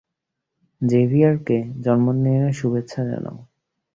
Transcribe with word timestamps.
জেভিয়ারকে 0.81 1.57
জন্মদিনের 1.83 2.53
শুভেচ্ছা 2.53 3.01
জানাও। 3.03 3.37